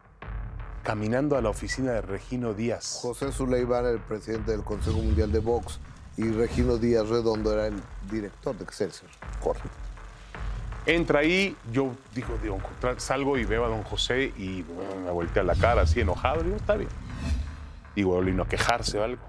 caminando 0.82 1.36
a 1.36 1.42
la 1.42 1.50
oficina 1.50 1.92
de 1.92 2.00
Regino 2.02 2.54
Díaz. 2.54 3.00
José 3.02 3.32
Zuleimán, 3.32 3.86
el 3.86 3.98
presidente 3.98 4.52
del 4.52 4.62
Consejo 4.62 4.98
Mundial 4.98 5.32
de 5.32 5.40
Box, 5.40 5.78
y 6.16 6.30
Regino 6.30 6.76
Díaz 6.76 7.08
Redondo 7.08 7.52
era 7.52 7.66
el 7.66 7.74
director 8.10 8.56
de 8.56 8.64
Excelsior. 8.64 9.10
Correcto. 9.42 9.68
Entra 10.86 11.20
ahí, 11.20 11.56
yo 11.72 11.92
digo, 12.14 12.38
salgo 12.98 13.38
y 13.38 13.44
veo 13.44 13.64
a 13.64 13.68
don 13.68 13.82
José 13.84 14.32
y 14.36 14.62
bueno, 14.62 14.96
me 15.04 15.10
voltea 15.10 15.42
la 15.42 15.54
cara 15.54 15.82
así 15.82 16.00
enojado. 16.00 16.42
Digo, 16.42 16.56
está 16.56 16.76
bien. 16.76 16.90
Digo, 17.96 18.20
vino 18.20 18.42
a 18.42 18.48
quejarse 18.48 18.98
o 18.98 19.04
algo. 19.04 19.22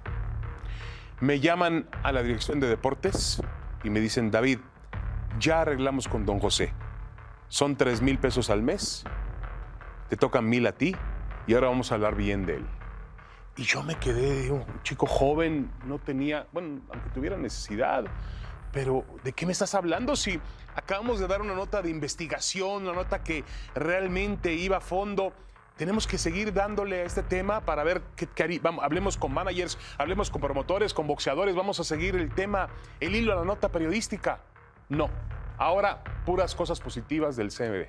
Me 1.21 1.39
llaman 1.39 1.87
a 2.03 2.11
la 2.11 2.23
dirección 2.23 2.59
de 2.59 2.67
deportes 2.67 3.41
y 3.85 3.89
me 3.91 4.01
dicen, 4.01 4.31
David, 4.31 4.59
ya 5.39 5.61
arreglamos 5.61 6.07
con 6.07 6.25
don 6.25 6.39
José. 6.39 6.73
Son 7.47 7.75
tres 7.75 8.01
mil 8.01 8.17
pesos 8.17 8.49
al 8.49 8.63
mes, 8.63 9.03
te 10.09 10.17
tocan 10.17 10.49
mil 10.49 10.65
a 10.65 10.71
ti 10.71 10.95
y 11.45 11.53
ahora 11.53 11.67
vamos 11.67 11.91
a 11.91 11.95
hablar 11.95 12.15
bien 12.15 12.45
de 12.45 12.55
él. 12.55 12.65
Y 13.55 13.63
yo 13.63 13.83
me 13.83 13.95
quedé, 13.95 14.41
digo, 14.41 14.55
un 14.55 14.83
chico 14.83 15.05
joven, 15.05 15.71
no 15.85 15.99
tenía, 15.99 16.47
bueno, 16.51 16.81
aunque 16.91 17.09
tuviera 17.11 17.37
necesidad, 17.37 18.05
pero 18.73 19.05
¿de 19.23 19.31
qué 19.31 19.45
me 19.45 19.51
estás 19.51 19.75
hablando 19.75 20.15
si 20.15 20.39
acabamos 20.75 21.19
de 21.19 21.27
dar 21.27 21.41
una 21.41 21.53
nota 21.53 21.81
de 21.81 21.89
investigación, 21.89 22.83
una 22.83 22.93
nota 22.93 23.23
que 23.23 23.45
realmente 23.75 24.53
iba 24.53 24.77
a 24.77 24.81
fondo? 24.81 25.31
Tenemos 25.77 26.07
que 26.07 26.17
seguir 26.17 26.53
dándole 26.53 27.01
a 27.01 27.03
este 27.03 27.21
tema 27.21 27.59
para 27.61 27.83
ver 27.83 28.01
qué, 28.15 28.27
qué 28.27 28.59
vamos, 28.61 28.83
hablemos 28.83 29.17
con 29.17 29.33
managers, 29.33 29.77
hablemos 29.97 30.29
con 30.29 30.39
promotores, 30.41 30.93
con 30.93 31.05
boxeadores, 31.05 31.53
vamos 31.53 31.79
a 31.81 31.83
seguir 31.83 32.15
el 32.15 32.33
tema, 32.33 32.69
el 33.01 33.13
hilo 33.15 33.33
a 33.33 33.35
la 33.37 33.43
nota 33.43 33.69
periodística. 33.69 34.39
No, 34.87 35.09
ahora 35.57 36.01
puras 36.25 36.55
cosas 36.55 36.79
positivas 36.79 37.35
del 37.35 37.49
CMB. 37.51 37.87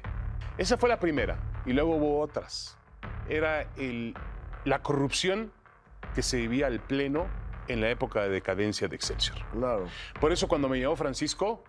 Esa 0.59 0.77
fue 0.79 0.89
la 0.89 0.99
primera 0.99 1.37
y 1.65 1.73
luego 1.75 1.95
hubo 1.97 2.21
otras. 2.21 2.77
Era 3.29 3.63
el- 3.77 4.15
la 4.65 4.83
corrupción 4.83 5.53
que 6.15 6.23
se 6.23 6.39
vivía 6.39 6.67
al 6.67 6.81
pleno 6.81 7.27
en 7.69 7.81
la 7.81 7.89
época 7.91 8.23
de 8.23 8.31
decadencia 8.31 8.89
de 8.89 8.97
Excelsior. 8.97 9.39
Claro. 9.53 9.87
Por 10.21 10.33
eso 10.33 10.49
cuando 10.49 10.69
me 10.69 10.81
llamó 10.81 10.97
Francisco, 10.97 11.63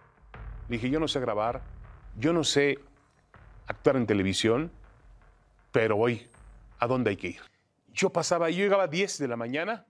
dije, 0.67 0.89
yo 0.89 0.99
no 0.99 1.07
sé 1.07 1.19
grabar, 1.19 1.61
yo 2.15 2.33
no 2.33 2.43
sé 2.43 2.79
actuar 3.67 3.97
en 3.97 4.07
televisión, 4.07 4.71
pero 5.77 5.95
voy 5.95 6.25
a 6.79 6.87
dónde 6.87 7.11
hay 7.11 7.17
que 7.17 7.27
ir. 7.27 7.41
Yo 7.93 8.09
pasaba, 8.09 8.49
yo 8.49 8.57
llegaba 8.57 8.83
a 8.83 8.87
10 8.87 9.19
de 9.19 9.27
la 9.27 9.35
mañana, 9.35 9.85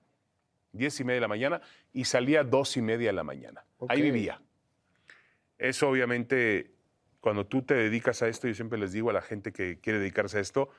10 0.73 0.99
y 0.99 1.03
media 1.05 1.15
de 1.15 1.21
la 1.21 1.27
mañana, 1.29 1.61
y 1.93 2.03
salía 2.03 2.41
a 2.41 2.43
2 2.43 2.75
y 2.77 2.81
media 2.81 3.07
de 3.07 3.13
la 3.13 3.23
mañana. 3.23 3.63
Ahí 3.87 3.99
Ok. 3.99 4.03
vivía. 4.03 4.41
Eso 5.57 5.87
obviamente, 5.87 6.71
cuando 7.21 7.45
tú 7.45 7.61
te 7.61 7.73
dedicas 7.73 8.21
a 8.21 8.27
esto, 8.27 8.49
yo 8.49 8.53
siempre 8.53 8.77
les 8.77 8.91
digo 8.91 9.11
a 9.11 9.13
la 9.13 9.21
gente 9.21 9.53
que 9.53 9.79
quiere 9.79 9.99
dedicarse 9.99 10.39
a 10.39 10.41
esto, 10.41 10.69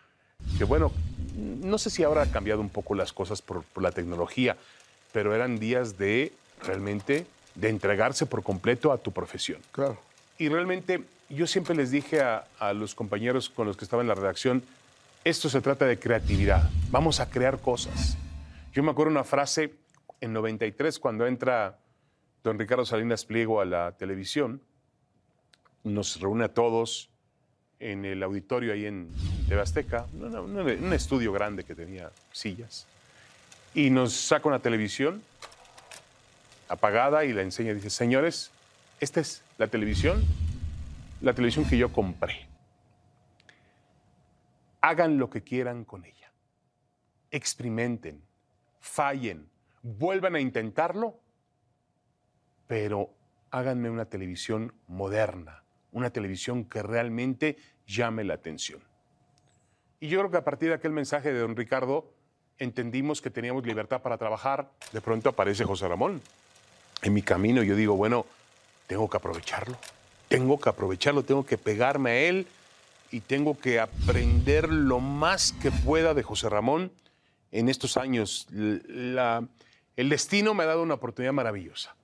que 0.58 0.64
bueno, 0.64 0.92
no 1.36 1.78
sé 1.78 1.88
si 1.88 2.02
ahora 2.02 2.20
han 2.20 2.30
cambiado 2.30 2.60
un 2.60 2.68
poco 2.68 2.94
las 2.94 3.14
cosas 3.14 3.40
por, 3.40 3.62
por 3.64 3.82
la 3.82 3.92
tecnología, 3.92 4.58
pero 5.12 5.34
eran 5.34 5.58
días 5.58 5.96
de 5.96 6.32
realmente 6.62 7.26
de 7.54 7.68
entregarse 7.70 8.26
por 8.26 8.42
completo 8.42 8.92
a 8.92 8.98
tu 8.98 9.10
profesión. 9.12 9.62
Claro. 9.72 9.98
Y 10.36 10.50
realmente 10.50 11.02
yo 11.30 11.46
siempre 11.46 11.74
les 11.74 11.90
dije 11.90 12.20
a, 12.20 12.46
a 12.58 12.74
los 12.74 12.94
compañeros 12.94 13.48
con 13.48 13.66
los 13.66 13.76
que 13.78 13.84
estaba 13.84 14.02
en 14.02 14.08
la 14.08 14.14
redacción, 14.14 14.62
esto 15.24 15.48
se 15.48 15.60
trata 15.60 15.86
de 15.86 15.98
creatividad, 15.98 16.70
vamos 16.90 17.20
a 17.20 17.28
crear 17.28 17.60
cosas. 17.60 18.16
Yo 18.72 18.82
me 18.82 18.90
acuerdo 18.90 19.10
una 19.10 19.24
frase 19.24 19.74
en 20.20 20.32
93 20.32 20.98
cuando 20.98 21.26
entra 21.26 21.78
don 22.42 22.58
Ricardo 22.58 22.84
Salinas 22.84 23.24
Pliego 23.24 23.60
a 23.60 23.64
la 23.64 23.92
televisión, 23.92 24.62
nos 25.84 26.20
reúne 26.20 26.44
a 26.44 26.54
todos 26.54 27.10
en 27.80 28.04
el 28.04 28.22
auditorio 28.22 28.72
ahí 28.72 28.86
en 28.86 29.10
TV 29.48 29.60
Azteca, 29.60 30.06
un, 30.12 30.92
estudio 30.92 31.32
grande 31.32 31.64
que 31.64 31.74
tenía 31.74 32.10
sillas, 32.32 32.86
y 33.74 33.90
nos 33.90 34.12
saca 34.12 34.48
una 34.48 34.58
televisión 34.58 35.22
apagada 36.68 37.24
y 37.24 37.32
la 37.32 37.42
enseña 37.42 37.74
dice, 37.74 37.90
señores, 37.90 38.50
esta 39.00 39.20
es 39.20 39.42
la 39.58 39.68
televisión, 39.68 40.24
la 41.20 41.32
televisión 41.32 41.64
que 41.66 41.78
yo 41.78 41.92
compré. 41.92 42.47
Hagan 44.80 45.18
lo 45.18 45.30
que 45.30 45.42
quieran 45.42 45.84
con 45.84 46.04
ella. 46.04 46.32
Experimenten, 47.30 48.22
fallen, 48.80 49.48
vuelvan 49.82 50.34
a 50.34 50.40
intentarlo, 50.40 51.18
pero 52.66 53.10
háganme 53.50 53.90
una 53.90 54.06
televisión 54.06 54.74
moderna, 54.86 55.62
una 55.92 56.10
televisión 56.10 56.64
que 56.64 56.82
realmente 56.82 57.56
llame 57.86 58.24
la 58.24 58.34
atención. 58.34 58.82
Y 60.00 60.08
yo 60.08 60.18
creo 60.20 60.30
que 60.30 60.36
a 60.36 60.44
partir 60.44 60.68
de 60.68 60.76
aquel 60.76 60.92
mensaje 60.92 61.32
de 61.32 61.40
don 61.40 61.56
Ricardo, 61.56 62.12
entendimos 62.58 63.20
que 63.20 63.30
teníamos 63.30 63.66
libertad 63.66 64.02
para 64.02 64.18
trabajar. 64.18 64.70
De 64.92 65.00
pronto 65.00 65.30
aparece 65.30 65.64
José 65.64 65.88
Ramón 65.88 66.20
en 67.02 67.14
mi 67.14 67.22
camino. 67.22 67.62
Yo 67.62 67.74
digo, 67.74 67.96
bueno, 67.96 68.26
tengo 68.86 69.08
que 69.08 69.16
aprovecharlo. 69.16 69.76
Tengo 70.28 70.60
que 70.60 70.68
aprovecharlo, 70.68 71.22
tengo 71.24 71.44
que 71.46 71.56
pegarme 71.56 72.10
a 72.10 72.20
él 72.20 72.46
y 73.10 73.20
tengo 73.20 73.58
que 73.58 73.80
aprender 73.80 74.68
lo 74.68 75.00
más 75.00 75.52
que 75.52 75.70
pueda 75.70 76.14
de 76.14 76.22
José 76.22 76.48
Ramón 76.48 76.92
en 77.52 77.68
estos 77.68 77.96
años. 77.96 78.46
La, 78.50 79.46
el 79.96 80.08
destino 80.08 80.54
me 80.54 80.64
ha 80.64 80.66
dado 80.66 80.82
una 80.82 80.94
oportunidad 80.94 81.32
maravillosa. 81.32 81.96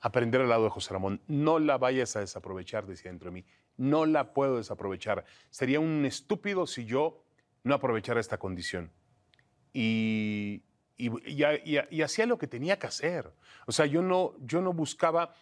Aprender 0.00 0.42
al 0.42 0.50
lado 0.50 0.64
de 0.64 0.70
José 0.70 0.92
Ramón. 0.92 1.20
No 1.28 1.58
la 1.58 1.78
vayas 1.78 2.14
a 2.16 2.20
desaprovechar, 2.20 2.86
decía 2.86 3.10
dentro 3.10 3.30
de 3.30 3.34
mí. 3.34 3.44
No 3.76 4.04
la 4.04 4.34
puedo 4.34 4.58
desaprovechar. 4.58 5.24
Sería 5.50 5.80
un 5.80 6.04
estúpido 6.04 6.66
si 6.66 6.84
yo 6.84 7.22
no 7.62 7.74
aprovechara 7.74 8.20
esta 8.20 8.38
condición. 8.38 8.90
Y, 9.72 10.62
y, 10.96 12.02
hacía 12.02 12.26
lo 12.26 12.38
que 12.38 12.46
tenía 12.46 12.78
que 12.78 12.86
hacer. 12.86 13.32
O 13.66 13.72
sea, 13.72 13.86
yo 13.86 14.02
no, 14.02 14.34
yo 14.40 14.60
no 14.60 14.72
buscaba... 14.74 15.34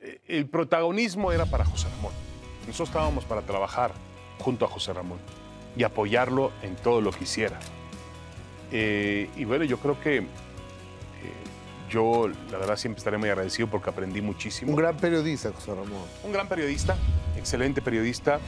Eh, 0.00 0.20
el 0.28 0.48
protagonismo 0.48 1.32
era 1.32 1.46
para 1.46 1.64
José 1.64 1.88
Ramón. 1.88 2.12
Nosotros 2.66 2.90
estábamos 2.90 3.24
para 3.24 3.40
trabajar 3.40 3.92
junto 4.38 4.64
a 4.64 4.68
José 4.68 4.92
Ramón 4.92 5.18
y 5.76 5.84
apoyarlo 5.84 6.52
en 6.62 6.76
todo 6.76 7.00
lo 7.00 7.12
que 7.12 7.24
hiciera. 7.24 7.58
Eh, 8.72 9.30
y 9.36 9.44
bueno, 9.44 9.64
yo 9.64 9.78
creo 9.78 10.00
que 10.00 10.18
eh, 10.18 10.24
yo, 11.88 12.28
la 12.50 12.58
verdad, 12.58 12.76
siempre 12.76 12.98
estaré 12.98 13.18
muy 13.18 13.28
agradecido 13.28 13.68
porque 13.68 13.90
aprendí 13.90 14.20
muchísimo. 14.20 14.72
Un 14.72 14.76
gran 14.76 14.96
periodista, 14.96 15.52
José 15.52 15.70
Ramón. 15.70 16.02
Un 16.24 16.32
gran 16.32 16.48
periodista, 16.48 16.96
excelente 17.36 17.80
periodista. 17.80 18.40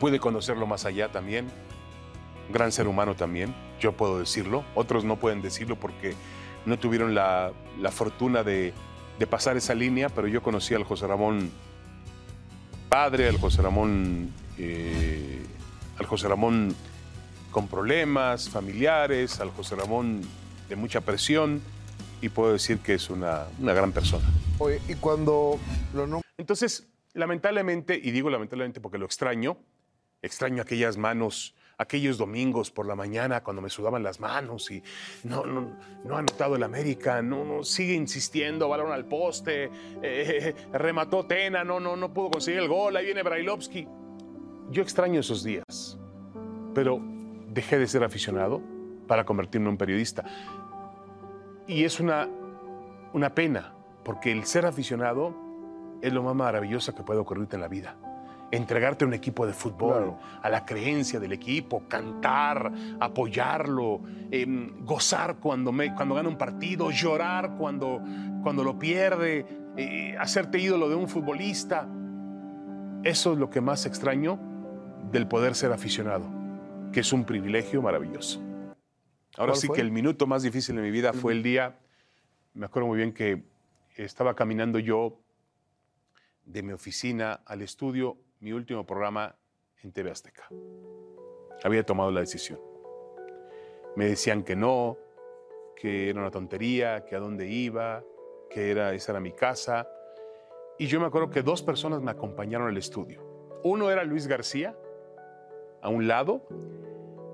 Pude 0.00 0.18
conocerlo 0.18 0.66
más 0.66 0.84
allá 0.84 1.10
también. 1.12 1.48
Gran 2.52 2.72
ser 2.72 2.88
humano 2.88 3.14
también, 3.14 3.54
yo 3.80 3.92
puedo 3.92 4.18
decirlo. 4.18 4.64
Otros 4.74 5.04
no 5.04 5.16
pueden 5.16 5.42
decirlo 5.42 5.76
porque 5.76 6.14
no 6.66 6.78
tuvieron 6.78 7.14
la, 7.14 7.52
fortuna 7.90 8.42
de, 8.42 8.72
pasar 9.30 9.56
esa 9.56 9.74
línea, 9.74 10.08
pero 10.08 10.26
yo 10.26 10.42
conocí 10.42 10.74
al 10.74 10.84
José 10.84 11.06
Ramón 11.06 11.50
padre, 12.88 13.28
al 13.28 13.38
José 13.38 13.62
Ramón, 13.62 14.30
eh, 14.58 15.44
al 15.98 16.06
José 16.06 16.28
Ramón 16.28 16.74
con 17.50 17.68
problemas 17.68 18.48
familiares, 18.48 19.40
al 19.40 19.50
José 19.50 19.76
Ramón 19.76 20.22
de 20.68 20.76
mucha 20.76 21.02
presión 21.02 21.60
y 22.22 22.28
puedo 22.28 22.52
decir 22.52 22.78
que 22.78 22.94
es 22.94 23.10
una, 23.10 23.46
gran 23.58 23.92
persona. 23.92 24.24
Oye, 24.58 24.80
y 24.88 24.94
cuando 24.94 25.58
lo 25.92 26.22
Entonces, 26.38 26.88
lamentablemente, 27.12 28.00
y 28.02 28.10
digo 28.10 28.30
lamentablemente 28.30 28.80
porque 28.80 28.96
lo 28.96 29.04
extraño, 29.04 29.58
extraño 30.22 30.62
aquellas 30.62 30.96
manos, 30.96 31.54
aquellos 31.78 32.16
domingos 32.16 32.70
por 32.70 32.86
la 32.86 32.94
mañana 32.94 33.42
cuando 33.42 33.60
me 33.60 33.68
sudaban 33.68 34.02
las 34.02 34.20
manos 34.20 34.70
y 34.70 34.82
no, 35.24 35.44
no, 35.44 35.76
no 36.04 36.16
ha 36.16 36.20
anotado 36.20 36.56
el 36.56 36.62
América, 36.62 37.20
no, 37.22 37.44
no, 37.44 37.64
sigue 37.64 37.94
insistiendo, 37.94 38.68
balón 38.68 38.92
al 38.92 39.06
poste, 39.06 39.70
eh, 40.00 40.54
remató 40.72 41.26
Tena, 41.26 41.64
no, 41.64 41.80
no, 41.80 41.96
no 41.96 42.14
pudo 42.14 42.30
conseguir 42.30 42.60
el 42.60 42.68
gol, 42.68 42.96
ahí 42.96 43.06
viene 43.06 43.22
Brailovsky. 43.22 43.88
Yo 44.72 44.80
extraño 44.80 45.20
esos 45.20 45.44
días, 45.44 45.98
pero 46.72 46.98
dejé 47.48 47.78
de 47.78 47.86
ser 47.86 48.04
aficionado 48.04 48.62
para 49.06 49.26
convertirme 49.26 49.68
en 49.68 49.76
periodista. 49.76 50.24
Y 51.66 51.84
es 51.84 52.00
una, 52.00 52.26
una 53.12 53.34
pena, 53.34 53.74
porque 54.02 54.32
el 54.32 54.44
ser 54.44 54.64
aficionado 54.64 55.36
es 56.00 56.10
lo 56.10 56.22
más 56.22 56.34
maravilloso 56.34 56.94
que 56.94 57.02
puede 57.02 57.20
ocurrirte 57.20 57.56
en 57.56 57.60
la 57.60 57.68
vida. 57.68 57.96
Entregarte 58.50 59.04
a 59.04 59.08
un 59.08 59.12
equipo 59.12 59.46
de 59.46 59.52
fútbol, 59.52 60.14
a 60.40 60.48
la 60.48 60.64
creencia 60.64 61.20
del 61.20 61.34
equipo, 61.34 61.82
cantar, 61.86 62.72
apoyarlo, 62.98 64.00
em, 64.30 64.86
gozar 64.86 65.36
cuando, 65.36 65.70
me, 65.70 65.94
cuando 65.94 66.14
gana 66.14 66.30
un 66.30 66.38
partido, 66.38 66.90
llorar 66.90 67.56
cuando, 67.58 68.00
cuando 68.42 68.64
lo 68.64 68.78
pierde, 68.78 69.44
eh, 69.76 70.16
hacerte 70.18 70.58
ídolo 70.58 70.88
de 70.88 70.94
un 70.94 71.08
futbolista. 71.10 71.86
Eso 73.04 73.34
es 73.34 73.38
lo 73.38 73.50
que 73.50 73.60
más 73.60 73.84
extraño 73.84 74.51
del 75.10 75.26
poder 75.26 75.54
ser 75.54 75.72
aficionado, 75.72 76.24
que 76.92 77.00
es 77.00 77.12
un 77.12 77.24
privilegio 77.24 77.82
maravilloso. 77.82 78.40
Ahora 79.36 79.54
sí 79.54 79.68
que 79.68 79.80
el 79.80 79.90
minuto 79.90 80.26
más 80.26 80.42
difícil 80.42 80.76
de 80.76 80.82
mi 80.82 80.90
vida 80.90 81.12
fue 81.12 81.32
el 81.32 81.42
día, 81.42 81.78
me 82.54 82.66
acuerdo 82.66 82.88
muy 82.88 82.98
bien 82.98 83.12
que 83.12 83.44
estaba 83.96 84.34
caminando 84.34 84.78
yo 84.78 85.18
de 86.44 86.62
mi 86.62 86.72
oficina 86.72 87.40
al 87.46 87.62
estudio, 87.62 88.18
mi 88.40 88.52
último 88.52 88.84
programa 88.84 89.36
en 89.82 89.92
TV 89.92 90.10
Azteca. 90.10 90.48
Había 91.64 91.84
tomado 91.84 92.10
la 92.10 92.20
decisión. 92.20 92.60
Me 93.96 94.06
decían 94.06 94.42
que 94.42 94.56
no, 94.56 94.98
que 95.76 96.10
era 96.10 96.20
una 96.20 96.30
tontería, 96.30 97.04
que 97.04 97.16
a 97.16 97.20
dónde 97.20 97.48
iba, 97.48 98.02
que 98.50 98.70
era, 98.70 98.92
esa 98.94 99.12
era 99.12 99.20
mi 99.20 99.32
casa. 99.32 99.88
Y 100.78 100.86
yo 100.86 101.00
me 101.00 101.06
acuerdo 101.06 101.30
que 101.30 101.42
dos 101.42 101.62
personas 101.62 102.00
me 102.00 102.10
acompañaron 102.10 102.68
al 102.68 102.76
estudio. 102.76 103.60
Uno 103.64 103.90
era 103.90 104.04
Luis 104.04 104.26
García, 104.26 104.76
a 105.82 105.88
un 105.88 106.08
lado, 106.08 106.46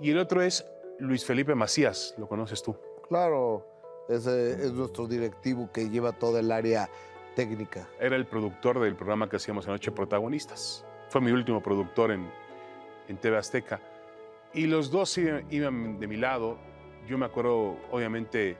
y 0.00 0.10
el 0.10 0.18
otro 0.18 0.42
es 0.42 0.66
Luis 0.98 1.24
Felipe 1.24 1.54
Macías, 1.54 2.14
¿lo 2.18 2.26
conoces 2.26 2.62
tú? 2.62 2.76
Claro, 3.08 3.66
ese 4.08 4.64
es 4.64 4.72
nuestro 4.72 5.06
directivo 5.06 5.70
que 5.72 5.88
lleva 5.90 6.12
toda 6.12 6.40
el 6.40 6.50
área 6.50 6.88
técnica. 7.36 7.88
Era 8.00 8.16
el 8.16 8.26
productor 8.26 8.80
del 8.80 8.96
programa 8.96 9.28
que 9.28 9.36
hacíamos 9.36 9.68
anoche 9.68 9.92
Protagonistas. 9.92 10.84
Fue 11.08 11.20
mi 11.20 11.30
último 11.30 11.62
productor 11.62 12.10
en, 12.10 12.28
en 13.06 13.16
TV 13.16 13.36
Azteca. 13.36 13.80
Y 14.52 14.66
los 14.66 14.90
dos 14.90 15.16
iban 15.18 16.00
de 16.00 16.06
mi 16.06 16.16
lado. 16.16 16.58
Yo 17.06 17.18
me 17.18 17.26
acuerdo, 17.26 17.76
obviamente, 17.90 18.56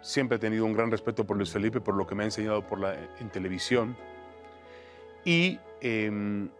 siempre 0.00 0.36
he 0.36 0.38
tenido 0.38 0.64
un 0.64 0.72
gran 0.72 0.90
respeto 0.90 1.24
por 1.24 1.36
Luis 1.36 1.50
Felipe, 1.50 1.80
por 1.80 1.94
lo 1.94 2.06
que 2.06 2.14
me 2.14 2.24
ha 2.24 2.26
enseñado 2.26 2.66
por 2.66 2.80
la, 2.80 2.94
en 3.20 3.30
televisión. 3.30 3.96
Y 5.24 5.58
em, 5.80 6.50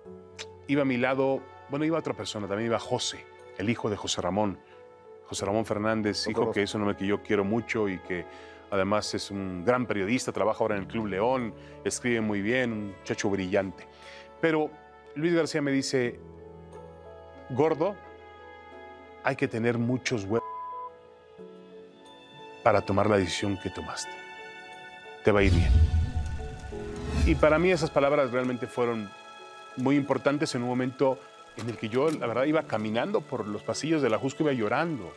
iba 0.66 0.82
a 0.82 0.84
mi 0.84 0.96
lado, 0.96 1.40
bueno, 1.70 1.84
iba 1.84 1.98
otra 1.98 2.14
persona, 2.14 2.46
también 2.46 2.70
iba 2.70 2.78
José, 2.78 3.24
el 3.58 3.70
hijo 3.70 3.88
de 3.88 3.96
José 3.96 4.20
Ramón 4.20 4.58
José 5.30 5.46
Ramón 5.46 5.64
Fernández, 5.64 6.26
hijo 6.26 6.50
que 6.50 6.64
es 6.64 6.74
un 6.74 6.82
hombre 6.82 6.96
que 6.96 7.06
yo 7.06 7.22
quiero 7.22 7.44
mucho 7.44 7.88
y 7.88 7.98
que 7.98 8.26
además 8.68 9.14
es 9.14 9.30
un 9.30 9.64
gran 9.64 9.86
periodista, 9.86 10.32
trabaja 10.32 10.58
ahora 10.58 10.74
en 10.74 10.82
el 10.82 10.88
Club 10.88 11.06
León, 11.06 11.54
escribe 11.84 12.20
muy 12.20 12.42
bien, 12.42 12.72
un 12.72 12.94
chacho 13.04 13.30
brillante. 13.30 13.86
Pero 14.40 14.72
Luis 15.14 15.32
García 15.32 15.62
me 15.62 15.70
dice, 15.70 16.18
gordo, 17.50 17.94
hay 19.22 19.36
que 19.36 19.46
tener 19.46 19.78
muchos 19.78 20.24
huevos 20.24 20.48
para 22.64 22.80
tomar 22.80 23.08
la 23.08 23.16
decisión 23.16 23.56
que 23.62 23.70
tomaste. 23.70 24.10
Te 25.22 25.30
va 25.30 25.40
a 25.40 25.42
ir 25.44 25.52
bien. 25.52 25.70
Y 27.24 27.36
para 27.36 27.56
mí 27.60 27.70
esas 27.70 27.90
palabras 27.90 28.32
realmente 28.32 28.66
fueron 28.66 29.08
muy 29.76 29.94
importantes 29.94 30.56
en 30.56 30.62
un 30.64 30.68
momento 30.70 31.20
en 31.60 31.70
el 31.70 31.76
que 31.76 31.88
yo, 31.88 32.10
la 32.10 32.26
verdad, 32.26 32.44
iba 32.44 32.62
caminando 32.64 33.20
por 33.20 33.46
los 33.46 33.62
pasillos 33.62 34.02
de 34.02 34.10
la 34.10 34.18
Jusco, 34.18 34.44
iba 34.44 34.52
llorando. 34.52 35.12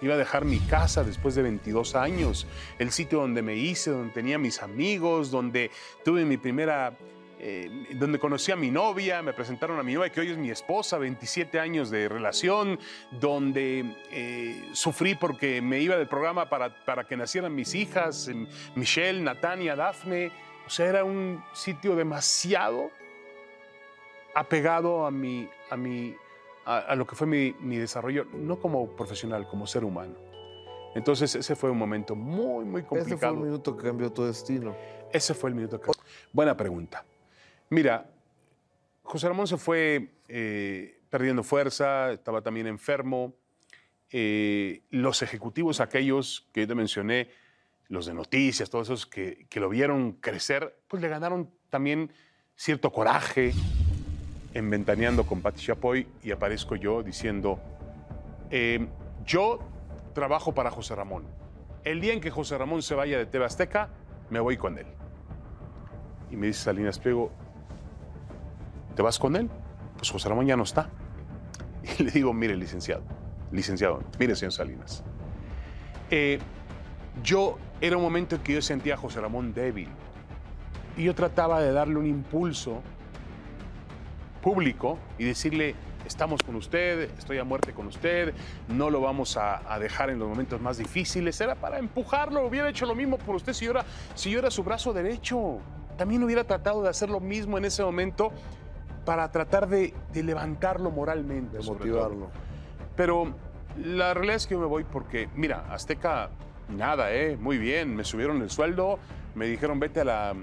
Iba 0.00 0.14
a 0.14 0.16
dejar 0.16 0.44
mi 0.44 0.60
casa 0.60 1.02
después 1.02 1.34
de 1.34 1.42
22 1.42 1.96
años, 1.96 2.46
el 2.78 2.92
sitio 2.92 3.18
donde 3.20 3.42
me 3.42 3.56
hice, 3.56 3.90
donde 3.90 4.12
tenía 4.12 4.38
mis 4.38 4.62
amigos, 4.62 5.32
donde 5.32 5.72
tuve 6.04 6.24
mi 6.24 6.36
primera, 6.36 6.96
eh, 7.40 7.68
donde 7.96 8.20
conocí 8.20 8.52
a 8.52 8.56
mi 8.56 8.70
novia, 8.70 9.22
me 9.22 9.32
presentaron 9.32 9.76
a 9.80 9.82
mi 9.82 9.94
novia, 9.94 10.10
que 10.10 10.20
hoy 10.20 10.30
es 10.30 10.36
mi 10.36 10.50
esposa, 10.50 10.98
27 10.98 11.58
años 11.58 11.90
de 11.90 12.08
relación, 12.08 12.78
donde 13.10 13.96
eh, 14.12 14.68
sufrí 14.72 15.16
porque 15.16 15.60
me 15.60 15.80
iba 15.80 15.96
del 15.96 16.06
programa 16.06 16.48
para, 16.48 16.84
para 16.84 17.04
que 17.04 17.16
nacieran 17.16 17.52
mis 17.52 17.74
hijas, 17.74 18.30
Michelle, 18.76 19.20
Natania, 19.20 19.74
Dafne. 19.74 20.30
O 20.64 20.70
sea, 20.70 20.86
era 20.86 21.02
un 21.02 21.42
sitio 21.54 21.96
demasiado 21.96 22.92
apegado 24.34 25.06
a, 25.06 25.10
mi, 25.10 25.48
a, 25.70 25.76
mi, 25.76 26.14
a, 26.64 26.94
lo 26.94 27.06
que 27.06 27.14
fue 27.14 27.26
mi, 27.26 27.54
mi, 27.60 27.76
desarrollo, 27.76 28.26
no 28.32 28.58
como 28.58 28.96
profesional, 28.96 29.46
como 29.48 29.66
ser 29.66 29.84
humano. 29.84 30.14
Entonces 30.94 31.34
ese 31.34 31.54
fue 31.54 31.70
un 31.70 31.78
momento 31.78 32.16
muy, 32.16 32.64
muy 32.64 32.82
complicado. 32.82 33.06
Ese 33.06 33.16
fue 33.18 33.28
el 33.28 33.36
minuto 33.36 33.76
que 33.76 33.84
cambió 33.84 34.12
tu 34.12 34.24
destino. 34.24 34.74
Ese 35.12 35.34
fue 35.34 35.50
el 35.50 35.56
minuto 35.56 35.80
que... 35.80 35.92
Buena 36.32 36.56
pregunta. 36.56 37.04
Mira, 37.70 38.10
José 39.02 39.28
Ramón 39.28 39.46
se 39.46 39.56
fue 39.56 40.10
eh, 40.28 41.00
perdiendo 41.10 41.42
fuerza, 41.42 42.12
estaba 42.12 42.42
también 42.42 42.66
enfermo. 42.66 43.34
Eh, 44.10 44.82
los 44.90 45.22
ejecutivos, 45.22 45.80
aquellos 45.80 46.48
que 46.52 46.62
yo 46.62 46.68
te 46.68 46.74
mencioné, 46.74 47.30
los 47.88 48.06
de 48.06 48.14
noticias, 48.14 48.70
todos 48.70 48.88
esos 48.88 49.06
que, 49.06 49.46
que 49.48 49.60
lo 49.60 49.68
vieron 49.68 50.12
crecer, 50.12 50.78
pues 50.88 51.02
le 51.02 51.08
ganaron 51.08 51.50
también 51.70 52.12
cierto 52.56 52.90
coraje, 52.90 53.52
en 54.54 54.70
Ventaneando 54.70 55.26
con 55.26 55.40
Pati 55.42 55.60
Chapoy 55.64 56.06
y 56.22 56.30
aparezco 56.30 56.74
yo 56.76 57.02
diciendo, 57.02 57.58
eh, 58.50 58.88
yo 59.24 59.58
trabajo 60.14 60.52
para 60.54 60.70
José 60.70 60.94
Ramón. 60.94 61.24
El 61.84 62.00
día 62.00 62.12
en 62.12 62.20
que 62.20 62.30
José 62.30 62.58
Ramón 62.58 62.82
se 62.82 62.94
vaya 62.94 63.18
de 63.18 63.26
TV 63.26 63.44
Azteca, 63.44 63.90
me 64.30 64.40
voy 64.40 64.56
con 64.56 64.78
él. 64.78 64.86
Y 66.30 66.36
me 66.36 66.48
dice 66.48 66.64
Salinas 66.64 66.98
Pliego, 66.98 67.30
¿te 68.94 69.02
vas 69.02 69.18
con 69.18 69.36
él? 69.36 69.48
Pues 69.96 70.10
José 70.10 70.28
Ramón 70.28 70.46
ya 70.46 70.56
no 70.56 70.62
está. 70.64 70.90
Y 71.98 72.02
le 72.02 72.10
digo, 72.10 72.34
mire, 72.34 72.54
licenciado, 72.56 73.02
licenciado, 73.50 74.02
mire, 74.18 74.34
señor 74.36 74.52
Salinas. 74.52 75.02
eh, 76.10 76.38
yo 77.22 77.56
era 77.80 77.96
un 77.96 78.02
momento 78.02 78.36
en 78.36 78.42
que 78.42 78.52
yo 78.54 78.62
sentía 78.62 78.94
a 78.94 78.96
José 78.96 79.20
Ramón 79.20 79.54
débil. 79.54 79.88
Y 80.96 81.04
yo 81.04 81.14
trataba 81.14 81.60
de 81.60 81.72
darle 81.72 81.96
un 81.96 82.06
impulso 82.06 82.82
público 84.42 84.98
y 85.18 85.24
decirle, 85.24 85.74
estamos 86.06 86.42
con 86.42 86.56
usted, 86.56 87.10
estoy 87.18 87.38
a 87.38 87.44
muerte 87.44 87.72
con 87.72 87.86
usted, 87.86 88.34
no 88.68 88.90
lo 88.90 89.00
vamos 89.00 89.36
a, 89.36 89.72
a 89.72 89.78
dejar 89.78 90.10
en 90.10 90.18
los 90.18 90.28
momentos 90.28 90.60
más 90.60 90.78
difíciles. 90.78 91.40
Era 91.40 91.54
para 91.54 91.78
empujarlo, 91.78 92.46
hubiera 92.46 92.68
hecho 92.68 92.86
lo 92.86 92.94
mismo 92.94 93.18
por 93.18 93.36
usted 93.36 93.52
si 93.52 93.66
yo 93.66 93.72
era, 93.72 93.84
si 94.14 94.30
yo 94.30 94.38
era 94.38 94.50
su 94.50 94.62
brazo 94.64 94.92
derecho. 94.92 95.58
También 95.96 96.22
hubiera 96.22 96.44
tratado 96.44 96.82
de 96.82 96.88
hacer 96.88 97.10
lo 97.10 97.20
mismo 97.20 97.58
en 97.58 97.64
ese 97.64 97.82
momento 97.82 98.32
para 99.04 99.30
tratar 99.30 99.68
de, 99.68 99.94
de 100.12 100.22
levantarlo 100.22 100.90
moralmente. 100.90 101.58
De 101.58 101.64
motivarlo. 101.64 102.30
Pero 102.94 103.34
la 103.82 104.14
realidad 104.14 104.36
es 104.36 104.46
que 104.46 104.54
yo 104.54 104.60
me 104.60 104.66
voy 104.66 104.84
porque, 104.84 105.28
mira, 105.34 105.66
Azteca, 105.72 106.30
nada, 106.68 107.12
¿eh? 107.12 107.36
Muy 107.36 107.58
bien, 107.58 107.96
me 107.96 108.04
subieron 108.04 108.42
el 108.42 108.50
sueldo, 108.50 108.98
me 109.34 109.46
dijeron 109.46 109.80
vete 109.80 110.00
a 110.00 110.04
la 110.04 110.34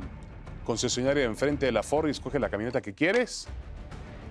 concesionaria 0.66 1.24
enfrente 1.24 1.66
de 1.66 1.72
la 1.72 1.84
Ford 1.84 2.08
y 2.08 2.12
escoge 2.12 2.40
la 2.40 2.50
camioneta 2.50 2.82
que 2.82 2.94
quieres 2.94 3.48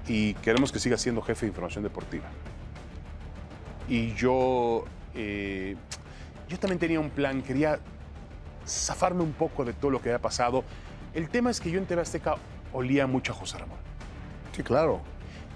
y 0.07 0.35
queremos 0.35 0.73
que 0.73 0.79
sigas 0.79 1.01
siendo 1.01 1.23
jefe 1.23 1.47
de 1.47 1.51
información 1.51 1.83
deportiva. 1.83 2.27
Y 3.89 4.15
yo, 4.15 4.85
eh, 5.15 5.77
yo 6.49 6.59
también 6.59 6.79
tenía 6.79 7.01
un 7.01 7.11
plan, 7.11 7.43
quería 7.43 7.81
zafarme 8.67 9.23
un 9.23 9.33
poco 9.33 9.65
de 9.65 9.73
todo 9.73 9.91
lo 9.91 10.01
que 10.01 10.11
había 10.11 10.21
pasado. 10.23 10.65
El 11.13 11.29
tema 11.29 11.51
es 11.51 11.61
que 11.61 11.71
yo 11.71 11.79
en 11.79 11.87
TV 11.87 12.03
Azteca 12.03 12.37
olía 12.73 13.07
mucho 13.07 13.33
a 13.33 13.37
José 13.37 13.59
Ramón. 13.59 13.79
Sí, 14.55 14.63
claro. 14.63 15.01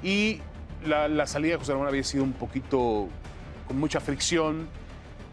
Y 0.02 0.40
la, 0.84 1.08
la 1.08 1.26
salida 1.26 1.52
de 1.54 1.58
José 1.58 1.72
Ramón 1.72 1.88
había 1.88 2.04
sido 2.04 2.24
un 2.24 2.32
poquito 2.32 3.08
con 3.66 3.78
mucha 3.78 4.00
fricción. 4.00 4.68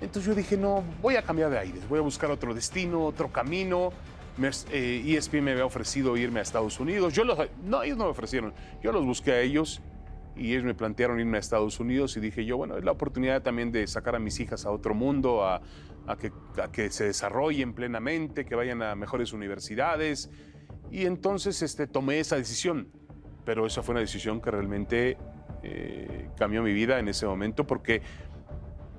Entonces 0.01 0.27
yo 0.27 0.35
dije, 0.35 0.57
no, 0.57 0.83
voy 1.01 1.15
a 1.15 1.21
cambiar 1.21 1.49
de 1.49 1.59
aires, 1.59 1.87
voy 1.87 1.99
a 1.99 2.01
buscar 2.01 2.29
otro 2.31 2.53
destino, 2.53 3.05
otro 3.05 3.31
camino. 3.31 3.91
Me, 4.37 4.49
eh, 4.71 5.15
ESPN 5.17 5.43
me 5.43 5.51
había 5.51 5.65
ofrecido 5.65 6.17
irme 6.17 6.39
a 6.39 6.43
Estados 6.43 6.79
Unidos. 6.79 7.13
Yo 7.13 7.23
los, 7.23 7.37
no, 7.63 7.83
ellos 7.83 7.97
no 7.97 8.05
me 8.05 8.09
ofrecieron. 8.09 8.53
Yo 8.83 8.91
los 8.91 9.05
busqué 9.05 9.31
a 9.31 9.41
ellos 9.41 9.81
y 10.35 10.51
ellos 10.51 10.65
me 10.65 10.73
plantearon 10.73 11.19
irme 11.19 11.37
a 11.37 11.39
Estados 11.39 11.79
Unidos 11.79 12.17
y 12.17 12.19
dije 12.19 12.43
yo, 12.45 12.57
bueno, 12.57 12.77
es 12.77 12.83
la 12.83 12.91
oportunidad 12.91 13.41
también 13.41 13.71
de 13.71 13.87
sacar 13.87 14.15
a 14.15 14.19
mis 14.19 14.39
hijas 14.41 14.65
a 14.65 14.71
otro 14.71 14.93
mundo, 14.93 15.45
a, 15.45 15.61
a 16.07 16.17
que, 16.17 16.31
a 16.61 16.69
que 16.69 16.89
se 16.89 17.05
desarrollen 17.05 17.73
plenamente, 17.73 18.45
que 18.45 18.55
vayan 18.55 18.81
a 18.81 18.95
mejores 18.95 19.31
universidades. 19.31 20.29
Y 20.91 21.05
entonces 21.05 21.61
este, 21.61 21.87
tomé 21.87 22.19
esa 22.19 22.35
decisión. 22.35 22.89
Pero 23.45 23.65
esa 23.65 23.83
fue 23.83 23.93
una 23.93 24.01
decisión 24.01 24.41
que 24.41 24.51
realmente 24.51 25.17
eh, 25.63 26.29
cambió 26.37 26.61
mi 26.61 26.73
vida 26.73 26.99
en 26.99 27.07
ese 27.07 27.25
momento 27.25 27.65
porque 27.65 28.01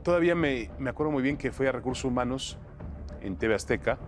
todavía 0.03 0.35
me, 0.35 0.71
me 0.79 0.89
acuerdo 0.89 1.13
muy 1.13 1.23
bien 1.23 1.37
que 1.37 1.53
fui 1.53 1.67
a 1.67 1.73
Recursos 1.73 2.05
Humanos 2.05 2.59
en 3.21 3.37
TV 3.37 3.55
Azteca 3.55 3.99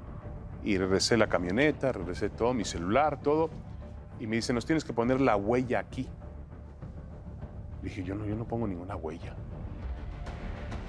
y 0.63 0.77
regresé 0.77 1.17
la 1.17 1.29
camioneta, 1.29 1.93
regresé 1.93 2.31
todo, 2.31 2.55
mi 2.55 2.65
celular, 2.65 3.21
todo. 3.23 3.51
Y 4.21 4.27
me 4.27 4.37
dice, 4.37 4.53
nos 4.53 4.67
tienes 4.67 4.85
que 4.85 4.93
poner 4.93 5.21
la 5.21 5.37
huella 5.37 5.79
aquí. 5.79 6.09
Dije, 7.83 8.03
yo 8.03 8.15
no, 8.15 8.27
yo 8.27 8.35
no 8.35 8.45
pongo 8.45 8.67
ninguna 8.67 8.97
huella. 8.97 9.35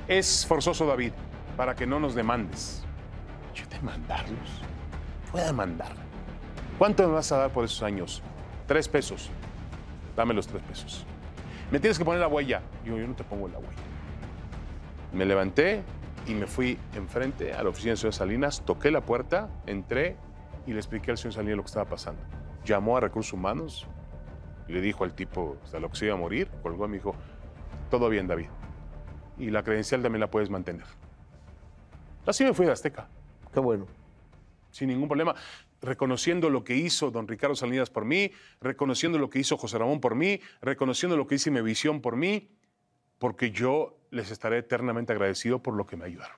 Es 0.08 0.46
forzoso, 0.46 0.88
David, 0.88 1.14
para 1.56 1.76
que 1.76 1.86
no 1.86 2.00
nos 2.00 2.16
demandes. 2.16 2.84
Yo 3.54 3.66
demandarlos. 3.68 4.62
Voy 5.32 5.42
a 5.42 5.46
demandar. 5.46 5.92
¿Cuánto 6.80 7.08
me 7.08 7.14
vas 7.14 7.32
a 7.32 7.38
dar 7.38 7.52
por 7.52 7.66
esos 7.66 7.84
años? 7.84 8.24
Tres 8.66 8.88
pesos. 8.88 9.30
Dame 10.16 10.34
los 10.34 10.48
tres 10.48 10.64
pesos. 10.64 11.06
Me 11.72 11.80
tienes 11.80 12.00
que 12.00 12.06
poner 12.06 12.22
la 12.22 12.28
huella. 12.28 12.62
Yo, 12.84 12.98
yo 12.98 13.08
no 13.08 13.16
te 13.16 13.24
pongo 13.24 13.48
la 13.48 13.60
huella. 13.60 13.84
Me 15.14 15.26
levanté 15.26 15.84
y 16.30 16.36
me 16.36 16.46
fui 16.46 16.78
enfrente 16.94 17.54
a 17.54 17.64
la 17.64 17.70
oficina 17.70 17.94
del 17.94 17.98
señor 17.98 18.14
Salinas, 18.14 18.64
toqué 18.64 18.92
la 18.92 19.02
puerta, 19.02 19.50
entré 19.66 20.16
y 20.68 20.74
le 20.74 20.78
expliqué 20.78 21.10
al 21.10 21.18
señor 21.18 21.34
Salinas 21.34 21.58
lo 21.58 21.64
que 21.64 21.68
estaba 21.68 21.90
pasando. 21.90 22.22
Llamó 22.64 22.98
a 22.98 23.00
Recursos 23.00 23.34
Humanos 23.34 23.88
y 24.68 24.74
le 24.74 24.82
dijo 24.82 25.04
al 25.04 25.16
tipo 25.16 25.58
hasta 25.64 25.80
lo 25.80 25.90
que 25.90 25.98
se 25.98 26.06
iba 26.06 26.14
a 26.14 26.18
morir, 26.18 26.48
colgó 26.62 26.86
y 26.86 26.90
me 26.90 26.98
dijo, 26.98 27.16
todo 27.90 28.10
bien 28.10 28.28
David. 28.28 28.46
Y 29.40 29.50
la 29.50 29.64
credencial 29.64 30.04
también 30.04 30.20
la 30.20 30.30
puedes 30.30 30.52
mantener. 30.52 30.86
Así 32.28 32.44
me 32.44 32.54
fui 32.54 32.68
de 32.68 32.74
Azteca, 32.74 33.10
Qué 33.52 33.60
bueno. 33.60 33.88
sin 34.70 34.90
ningún 34.90 35.08
problema, 35.08 35.34
reconociendo 35.82 36.52
lo 36.52 36.64
que 36.64 36.76
hizo 36.76 37.10
don 37.10 37.28
Ricardo 37.28 37.56
Salinas 37.56 37.90
por 37.90 38.06
mí, 38.06 38.32
reconociendo 38.62 39.18
lo 39.18 39.32
que 39.32 39.40
hizo 39.40 39.58
José 39.58 39.80
Ramón 39.80 40.00
por 40.00 40.14
mí, 40.14 40.40
reconociendo 40.62 41.18
lo 41.18 41.26
que 41.26 41.36
hizo 41.36 41.50
Visión 41.64 42.02
por 42.02 42.18
mí, 42.18 42.52
porque 43.18 43.50
yo 43.50 43.99
les 44.12 44.32
estaré 44.32 44.60
eternamente 44.60 45.14
agradecido 45.14 45.62
por 45.62 45.76
lo 45.76 45.86
que 45.86 45.98
me 45.98 46.06
ayudaron. 46.06 46.38